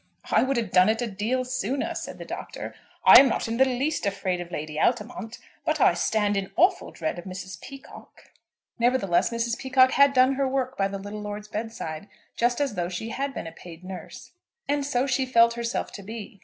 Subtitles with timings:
[0.31, 2.73] "I would have done it a deal sooner," said the Doctor.
[3.05, 6.89] "I am not in the least afraid of Lady Altamont; but I stand in awful
[6.89, 7.61] dread of Mrs.
[7.61, 8.31] Peacocke."
[8.79, 9.59] Nevertheless Mrs.
[9.59, 13.09] Peacocke had done her work by the little lord's bed side, just as though she
[13.09, 14.31] had been a paid nurse.
[14.67, 16.39] And so she felt herself to be.